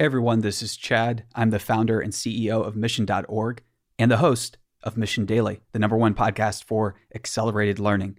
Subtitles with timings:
[0.00, 1.24] Hey everyone, this is Chad.
[1.34, 3.62] I'm the founder and CEO of Mission.org
[3.98, 8.18] and the host of Mission Daily, the number one podcast for accelerated learning.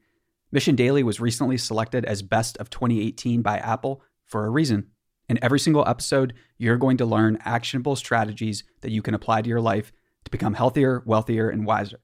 [0.51, 4.91] Mission Daily was recently selected as Best of 2018 by Apple for a reason.
[5.27, 9.49] In every single episode, you're going to learn actionable strategies that you can apply to
[9.49, 9.91] your life
[10.25, 11.99] to become healthier, wealthier, and wiser.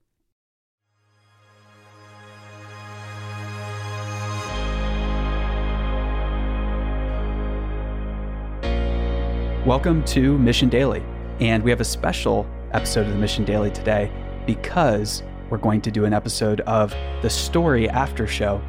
[9.67, 11.03] Welcome to Mission Daily.
[11.41, 14.09] And we have a special episode of the Mission Daily today
[14.45, 18.61] because we're going to do an episode of the story after show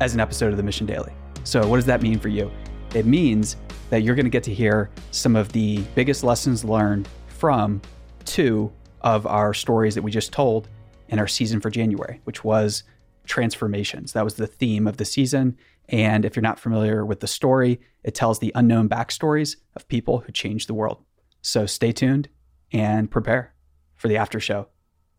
[0.00, 1.12] as an episode of the Mission Daily.
[1.44, 2.50] So, what does that mean for you?
[2.92, 3.54] It means
[3.90, 7.80] that you're going to get to hear some of the biggest lessons learned from
[8.24, 8.72] two
[9.02, 10.68] of our stories that we just told
[11.08, 12.82] in our season for January, which was
[13.26, 14.12] transformations.
[14.14, 15.56] That was the theme of the season.
[15.88, 20.18] And if you're not familiar with the story, it tells the unknown backstories of people
[20.18, 21.04] who changed the world.
[21.42, 22.28] So stay tuned
[22.72, 23.54] and prepare
[23.94, 24.68] for the after show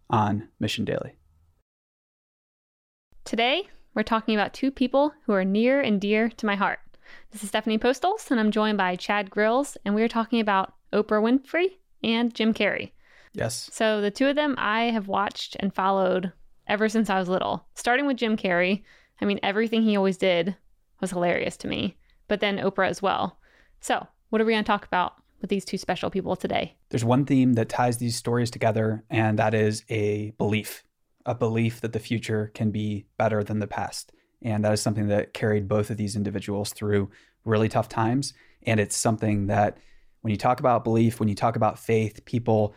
[0.10, 1.18] on Mission Daily.
[3.24, 6.80] Today, we're talking about two people who are near and dear to my heart.
[7.32, 11.22] This is Stephanie Postles, and I'm joined by Chad Grills, and we're talking about Oprah
[11.22, 12.92] Winfrey and Jim Carrey.
[13.34, 13.70] Yes.
[13.74, 16.32] So, the two of them I have watched and followed
[16.68, 18.84] ever since I was little, starting with Jim Carrey.
[19.22, 20.56] I mean, everything he always did
[21.02, 23.40] was hilarious to me, but then Oprah as well.
[23.80, 26.76] So, what are we going to talk about with these two special people today?
[26.90, 30.84] There's one theme that ties these stories together, and that is a belief
[31.28, 34.14] a belief that the future can be better than the past.
[34.42, 37.12] And that is something that carried both of these individuals through
[37.44, 38.34] really tough times.
[38.64, 39.78] And it's something that
[40.22, 42.74] when you talk about belief, when you talk about faith, people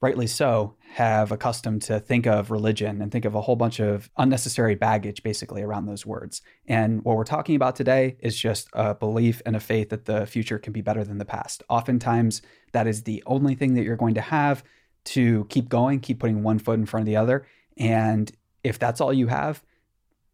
[0.00, 4.10] rightly so, have accustomed to think of religion and think of a whole bunch of
[4.16, 6.42] unnecessary baggage basically around those words.
[6.66, 10.26] And what we're talking about today is just a belief and a faith that the
[10.26, 11.62] future can be better than the past.
[11.68, 14.62] Oftentimes, that is the only thing that you're going to have
[15.04, 17.46] to keep going, keep putting one foot in front of the other.
[17.76, 18.30] And
[18.64, 19.62] if that's all you have,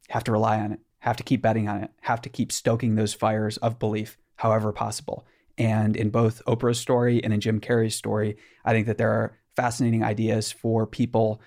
[0.09, 2.94] have to rely on it, have to keep betting on it, have to keep stoking
[2.94, 5.27] those fires of belief however possible.
[5.59, 9.39] And in both Oprah's story and in Jim Carrey's story, I think that there are
[9.57, 11.41] fascinating ideas for people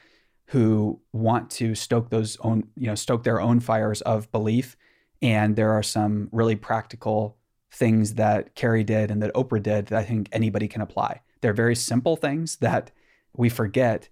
[0.47, 4.77] who want to stoke those own, you know, stoke their own fires of belief.
[5.21, 7.37] And there are some really practical
[7.71, 11.21] things that Carrey did and that Oprah did that I think anybody can apply.
[11.41, 12.91] They're very simple things that
[13.35, 14.09] we forget.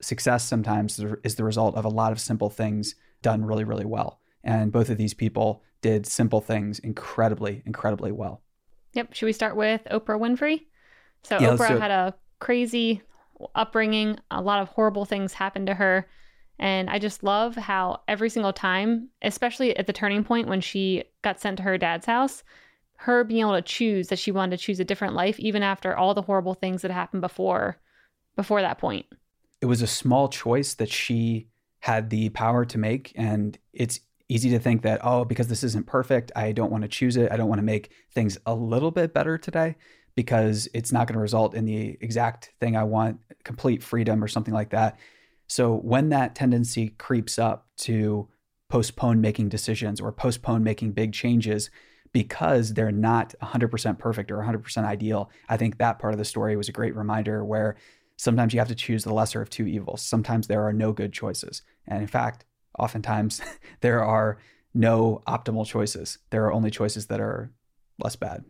[0.00, 4.20] Success sometimes is the result of a lot of simple things done really, really well.
[4.42, 8.42] And both of these people did simple things incredibly, incredibly well.
[8.94, 9.14] Yep.
[9.14, 10.66] Should we start with Oprah Winfrey?
[11.22, 13.02] So yeah, Oprah had a crazy
[13.54, 14.18] upbringing.
[14.30, 16.08] A lot of horrible things happened to her.
[16.58, 21.04] And I just love how every single time, especially at the turning point when she
[21.22, 22.42] got sent to her dad's house,
[22.96, 25.96] her being able to choose that she wanted to choose a different life, even after
[25.96, 27.78] all the horrible things that happened before
[28.36, 29.06] before that point.
[29.62, 31.48] It was a small choice that she
[31.80, 33.12] had the power to make.
[33.14, 36.88] And it's easy to think that, oh, because this isn't perfect, I don't want to
[36.88, 37.32] choose it.
[37.32, 39.76] I don't want to make things a little bit better today
[40.20, 44.28] because it's not going to result in the exact thing I want, complete freedom or
[44.28, 44.98] something like that.
[45.46, 48.28] So when that tendency creeps up to
[48.68, 51.70] postpone making decisions or postpone making big changes
[52.12, 56.54] because they're not 100% perfect or 100% ideal, I think that part of the story
[56.54, 57.76] was a great reminder where
[58.18, 60.02] sometimes you have to choose the lesser of two evils.
[60.02, 61.62] Sometimes there are no good choices.
[61.86, 62.44] And in fact,
[62.78, 63.40] oftentimes
[63.80, 64.36] there are
[64.74, 66.18] no optimal choices.
[66.28, 67.52] There are only choices that are
[67.98, 68.44] less bad.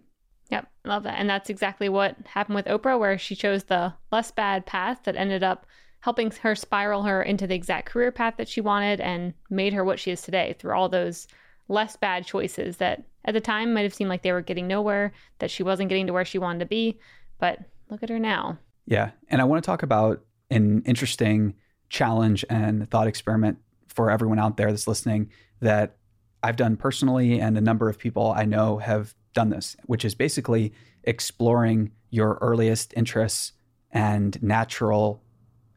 [0.51, 1.19] Yep, love that.
[1.19, 5.17] And that's exactly what happened with Oprah, where she chose the less bad path that
[5.17, 5.67] ended up
[6.01, 9.85] helping her spiral her into the exact career path that she wanted and made her
[9.85, 11.27] what she is today through all those
[11.69, 15.13] less bad choices that at the time might have seemed like they were getting nowhere,
[15.39, 16.99] that she wasn't getting to where she wanted to be.
[17.39, 18.59] But look at her now.
[18.87, 19.11] Yeah.
[19.29, 21.55] And I want to talk about an interesting
[21.91, 25.31] challenge and thought experiment for everyone out there that's listening
[25.61, 25.97] that
[26.43, 30.15] I've done personally and a number of people I know have done this, which is
[30.15, 30.73] basically
[31.05, 33.53] exploring your earliest interests
[33.91, 35.23] and natural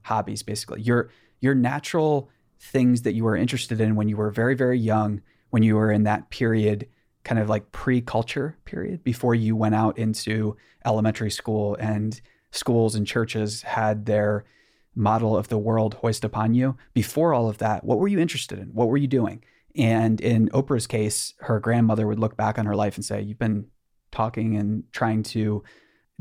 [0.04, 0.82] hobbies basically.
[0.82, 2.30] Your your natural
[2.60, 5.92] things that you were interested in when you were very very young, when you were
[5.92, 6.88] in that period
[7.24, 12.22] kind of like pre-culture period before you went out into elementary school and
[12.52, 14.44] schools and churches had their
[14.96, 16.78] model of the world hoist upon you.
[16.94, 18.68] Before all of that, what were you interested in?
[18.68, 19.44] What were you doing?
[19.76, 23.40] And in Oprah's case, her grandmother would look back on her life and say, You've
[23.40, 23.68] been
[24.12, 25.64] talking and trying to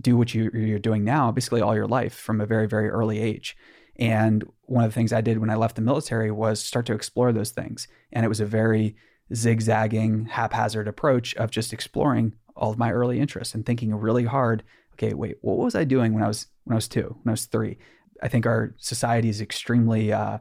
[0.00, 3.20] do what you, are doing now basically all your life from a very, very early
[3.20, 3.56] age.
[3.96, 6.94] And one of the things I did when I left the military was start to
[6.94, 7.88] explore those things.
[8.10, 8.96] And it was a very
[9.34, 14.62] zigzagging, haphazard approach of just exploring all of my early interests and thinking really hard.
[14.94, 17.32] Okay, wait, what was I doing when I was when I was two, when I
[17.32, 17.78] was three?
[18.22, 20.38] I think our society is extremely uh,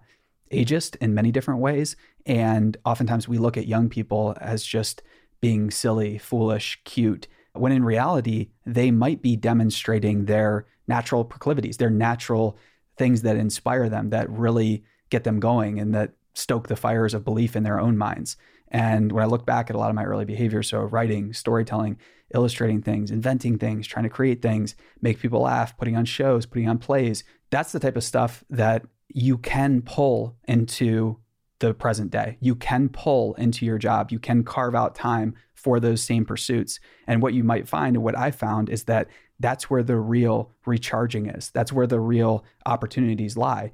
[0.51, 5.01] ageist in many different ways, and oftentimes we look at young people as just
[5.39, 11.89] being silly, foolish, cute, when in reality they might be demonstrating their natural proclivities, their
[11.89, 12.57] natural
[12.97, 17.25] things that inspire them, that really get them going, and that stoke the fires of
[17.25, 18.37] belief in their own minds.
[18.69, 21.97] And when I look back at a lot of my early behaviors, so writing, storytelling,
[22.33, 26.69] illustrating things, inventing things, trying to create things, make people laugh, putting on shows, putting
[26.69, 31.19] on plays, that's the type of stuff that you can pull into
[31.61, 32.37] the present day.
[32.41, 34.11] You can pull into your job.
[34.11, 36.79] You can carve out time for those same pursuits.
[37.07, 39.07] And what you might find, and what I found, is that
[39.39, 41.49] that's where the real recharging is.
[41.51, 43.71] That's where the real opportunities lie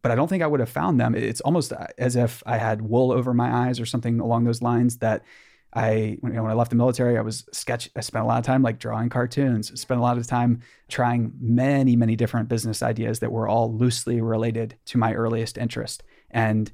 [0.00, 1.14] but I don't think I would have found them.
[1.14, 4.62] It's almost uh, as if I had wool over my eyes or something along those
[4.62, 5.24] lines that
[5.72, 7.90] I, you know, when I left the military, I was sketch.
[7.94, 9.78] I spent a lot of time like drawing cartoons.
[9.78, 14.20] Spent a lot of time trying many, many different business ideas that were all loosely
[14.20, 16.04] related to my earliest interest.
[16.30, 16.72] And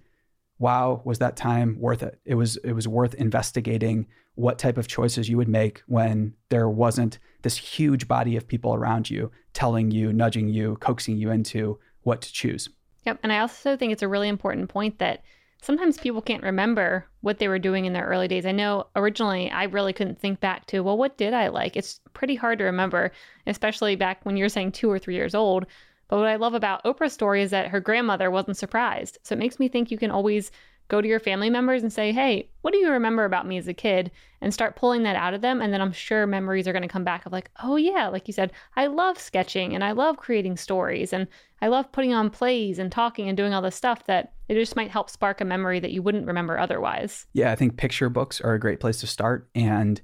[0.58, 2.18] wow, was that time worth it?
[2.24, 2.56] It was.
[2.58, 4.06] It was worth investigating
[4.36, 8.74] what type of choices you would make when there wasn't this huge body of people
[8.74, 12.68] around you telling you, nudging you, coaxing you into what to choose.
[13.06, 13.20] Yep.
[13.22, 15.22] And I also think it's a really important point that
[15.62, 18.44] sometimes people can't remember what they were doing in their early days.
[18.44, 21.76] I know originally I really couldn't think back to, well, what did I like?
[21.76, 23.12] It's pretty hard to remember,
[23.46, 25.66] especially back when you're saying two or three years old.
[26.08, 29.18] But what I love about Oprah's story is that her grandmother wasn't surprised.
[29.22, 30.50] So it makes me think you can always
[30.88, 33.68] go to your family members and say, hey, what do you remember about me as
[33.68, 34.10] a kid?
[34.40, 35.62] And start pulling that out of them.
[35.62, 38.28] And then I'm sure memories are going to come back of like, oh, yeah, like
[38.28, 41.26] you said, I love sketching and I love creating stories and
[41.62, 44.76] I love putting on plays and talking and doing all this stuff that it just
[44.76, 47.26] might help spark a memory that you wouldn't remember otherwise.
[47.32, 49.48] Yeah, I think picture books are a great place to start.
[49.54, 50.02] And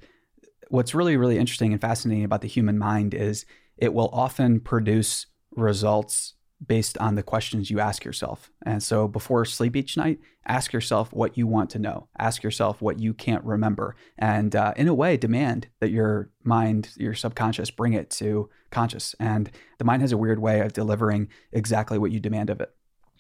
[0.69, 3.45] what's really, really interesting and fascinating about the human mind is
[3.77, 5.27] it will often produce
[5.57, 8.51] results based on the questions you ask yourself.
[8.67, 12.09] And so before sleep each night, ask yourself what you want to know.
[12.19, 13.97] Ask yourself what you can't remember.
[14.19, 19.15] And uh, in a way, demand that your mind, your subconscious, bring it to conscious.
[19.19, 22.71] And the mind has a weird way of delivering exactly what you demand of it.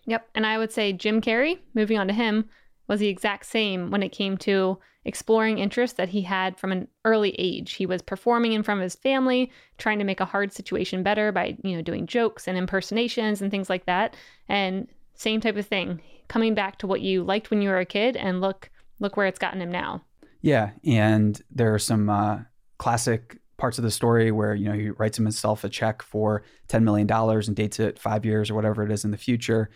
[0.06, 0.28] Yep.
[0.34, 2.48] And I would say Jim Carrey, moving on to him,
[2.90, 6.88] was the exact same when it came to exploring interests that he had from an
[7.04, 7.74] early age.
[7.74, 11.30] He was performing in front of his family, trying to make a hard situation better
[11.30, 14.16] by, you know, doing jokes and impersonations and things like that.
[14.48, 17.84] And same type of thing, coming back to what you liked when you were a
[17.84, 20.02] kid and look look where it's gotten him now.
[20.42, 22.40] Yeah, and there are some uh,
[22.78, 26.84] classic parts of the story where you know he writes himself a check for ten
[26.84, 29.70] million dollars and dates it five years or whatever it is in the future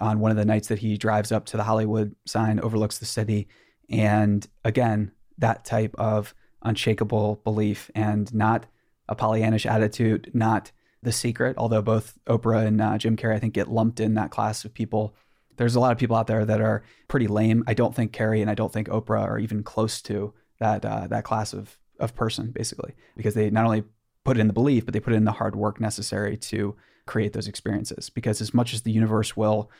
[0.00, 3.06] on one of the nights that he drives up to the Hollywood sign, overlooks the
[3.06, 3.48] city.
[3.90, 8.66] And again, that type of unshakable belief and not
[9.08, 10.70] a Pollyannish attitude, not
[11.02, 14.30] the secret, although both Oprah and uh, Jim Carrey, I think, get lumped in that
[14.30, 15.14] class of people.
[15.56, 17.64] There's a lot of people out there that are pretty lame.
[17.66, 21.06] I don't think Carrey and I don't think Oprah are even close to that uh,
[21.08, 23.84] that class of of person, basically, because they not only
[24.28, 26.76] put in the belief, but they put in the hard work necessary to
[27.06, 28.10] create those experiences.
[28.10, 29.70] Because as much as the universe will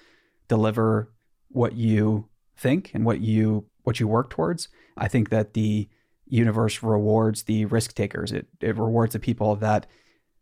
[0.49, 1.13] deliver
[1.49, 5.89] what you think and what you what you work towards, I think that the
[6.27, 8.33] universe rewards the risk takers.
[8.33, 9.87] It it rewards the people that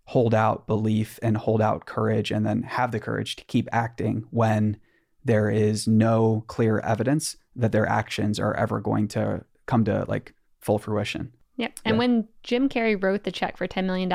[0.05, 4.25] hold out belief and hold out courage and then have the courage to keep acting
[4.31, 4.77] when
[5.25, 10.33] there is no clear evidence that their actions are ever going to come to like
[10.61, 11.33] full fruition.
[11.57, 11.81] Yep.
[11.85, 11.99] And yeah.
[11.99, 14.13] when Jim Carrey wrote the check for $10 million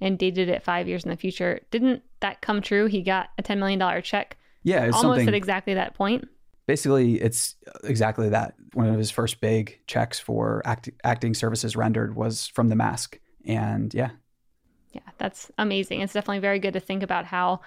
[0.00, 2.86] and dated it five years in the future, didn't that come true?
[2.86, 4.36] He got a $10 million check.
[4.62, 4.90] Yeah.
[4.92, 6.28] almost at exactly that point.
[6.66, 7.54] Basically, it's
[7.84, 8.54] exactly that.
[8.74, 13.20] One of his first big checks for act- acting services rendered was from The Mask.
[13.44, 14.10] And yeah.
[14.92, 16.00] Yeah, that's amazing.
[16.00, 17.60] It's definitely very good to think about how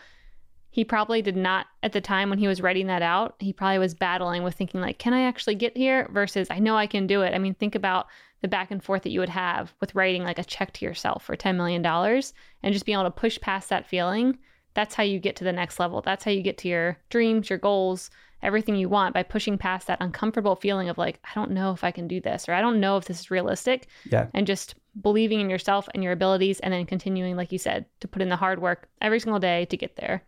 [0.71, 3.79] he probably did not at the time when he was writing that out he probably
[3.79, 6.07] was battling with thinking like can i actually get here?
[6.11, 7.33] Versus i know i can do it.
[7.33, 8.07] I mean think about
[8.41, 11.25] the back and forth that you would have with writing like a check to yourself
[11.25, 14.37] for $10 million and just being able to push past that feeling.
[14.75, 16.01] That's how you get to the next level.
[16.01, 18.09] That's how you get to your dreams your goals
[18.41, 21.83] everything you want by pushing past that uncomfortable feeling of like i don't know if
[21.83, 24.27] i can do this or i don't know if this is realistic yeah.
[24.33, 28.07] and just believing in yourself and your abilities and then continuing like you said to
[28.07, 30.23] put in the hard work every single day to get there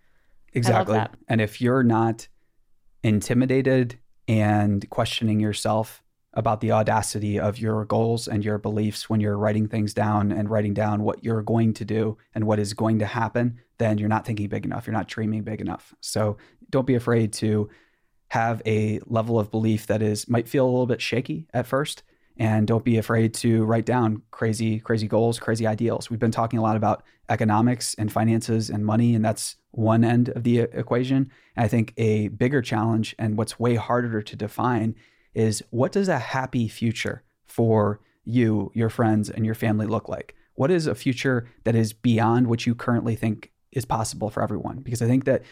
[0.53, 1.01] Exactly.
[1.27, 2.27] And if you're not
[3.03, 6.03] intimidated and questioning yourself
[6.33, 10.49] about the audacity of your goals and your beliefs when you're writing things down and
[10.49, 14.07] writing down what you're going to do and what is going to happen, then you're
[14.07, 14.87] not thinking big enough.
[14.87, 15.93] You're not dreaming big enough.
[15.99, 16.37] So
[16.69, 17.69] don't be afraid to
[18.29, 22.03] have a level of belief that is might feel a little bit shaky at first
[22.37, 26.09] and don't be afraid to write down crazy, crazy goals, crazy ideals.
[26.09, 30.29] We've been talking a lot about economics and finances and money, and that's one end
[30.29, 31.31] of the equation.
[31.55, 34.95] And I think a bigger challenge and what's way harder to define
[35.33, 40.35] is what does a happy future for you, your friends, and your family look like?
[40.55, 44.79] What is a future that is beyond what you currently think is possible for everyone?
[44.79, 45.43] Because I think that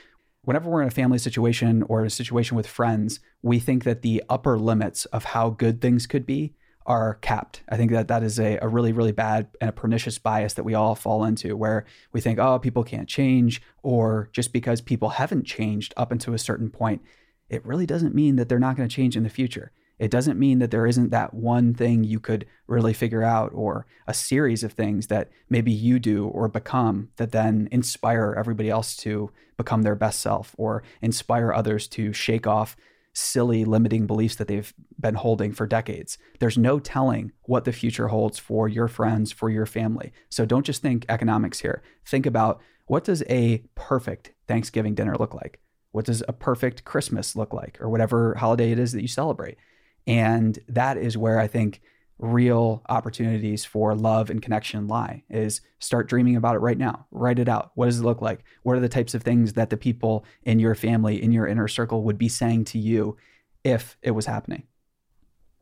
[0.43, 4.23] whenever we're in a family situation or a situation with friends, we think that the
[4.29, 6.53] upper limits of how good things could be
[6.85, 7.61] are capped.
[7.69, 10.63] I think that that is a, a really, really bad and a pernicious bias that
[10.63, 15.09] we all fall into where we think, oh, people can't change, or just because people
[15.09, 17.01] haven't changed up until a certain point,
[17.49, 19.71] it really doesn't mean that they're not going to change in the future.
[19.99, 23.85] It doesn't mean that there isn't that one thing you could really figure out or
[24.07, 28.95] a series of things that maybe you do or become that then inspire everybody else
[28.97, 32.77] to become their best self or inspire others to shake off
[33.13, 36.17] silly limiting beliefs that they've been holding for decades.
[36.39, 40.11] There's no telling what the future holds for your friends, for your family.
[40.29, 41.81] So don't just think economics here.
[42.05, 45.59] Think about what does a perfect Thanksgiving dinner look like?
[45.91, 49.57] What does a perfect Christmas look like or whatever holiday it is that you celebrate?
[50.07, 51.81] And that is where I think
[52.19, 57.05] real opportunities for love and connection lie is start dreaming about it right now.
[57.11, 57.71] Write it out.
[57.75, 58.43] What does it look like?
[58.63, 61.67] What are the types of things that the people in your family in your inner
[61.67, 63.17] circle would be saying to you
[63.63, 64.63] if it was happening?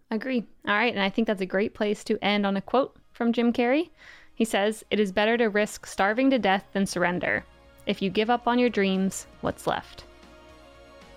[0.10, 0.46] Agree.
[0.68, 0.94] All right.
[0.94, 3.92] And i think that's a great place to end on a quote from jim carrey.
[4.34, 7.46] He says it is better to risk starving to death than surrender.
[7.86, 10.06] If you give up on your dreams what's left?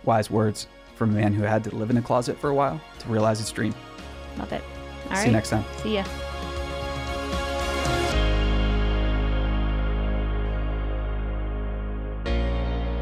[0.05, 0.67] Wise words
[0.97, 3.39] from a man who had to live in a closet for a while to realize
[3.39, 3.75] his dream.
[4.39, 4.63] Love it
[5.05, 5.27] all See right.
[5.27, 5.65] you next time.
[5.83, 6.05] See ya.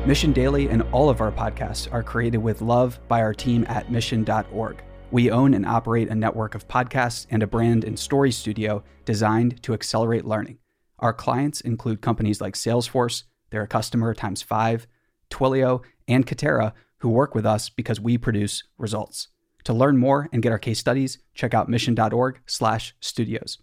[0.08, 3.90] Mission Daily and all of our podcasts are created with love by our team at
[3.90, 4.82] mission.org.
[5.10, 9.62] We own and operate a network of podcasts and a brand and story studio designed
[9.64, 10.58] to accelerate learning.
[10.98, 14.86] Our clients include companies like Salesforce, they're a customer times five,
[15.30, 19.28] Twilio, and Katerra, who work with us because we produce results.
[19.64, 23.58] To learn more and get our case studies, check out mission.org/studios.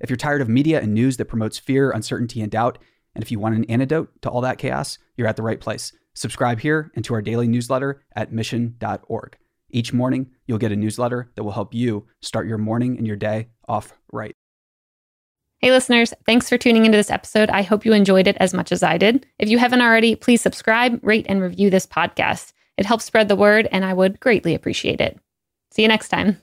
[0.00, 2.78] If you're tired of media and news that promotes fear, uncertainty, and doubt,
[3.14, 5.92] and if you want an antidote to all that chaos, you're at the right place.
[6.14, 9.36] Subscribe here and to our daily newsletter at mission.org.
[9.70, 13.16] Each morning, you'll get a newsletter that will help you start your morning and your
[13.16, 14.34] day off right.
[15.60, 17.48] Hey, listeners, thanks for tuning into this episode.
[17.48, 19.24] I hope you enjoyed it as much as I did.
[19.38, 22.52] If you haven't already, please subscribe, rate, and review this podcast.
[22.82, 25.16] It helps spread the word, and I would greatly appreciate it.
[25.70, 26.42] See you next time.